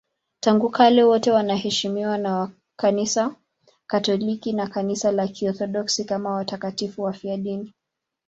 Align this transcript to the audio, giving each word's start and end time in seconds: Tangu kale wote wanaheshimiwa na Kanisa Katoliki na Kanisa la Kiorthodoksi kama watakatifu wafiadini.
Tangu 0.39 0.69
kale 0.69 1.03
wote 1.03 1.31
wanaheshimiwa 1.31 2.17
na 2.17 2.51
Kanisa 2.79 3.35
Katoliki 3.87 4.53
na 4.53 4.67
Kanisa 4.67 5.11
la 5.11 5.27
Kiorthodoksi 5.27 6.05
kama 6.05 6.29
watakatifu 6.31 7.01
wafiadini. 7.03 7.73